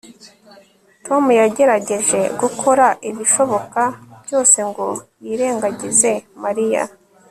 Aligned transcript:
Tom 1.05 1.23
yagerageje 1.41 2.19
gukora 2.41 2.85
ibishoboka 3.09 3.81
byose 4.25 4.57
ngo 4.69 4.85
yirengagize 5.25 6.11
Mariya 6.43 6.83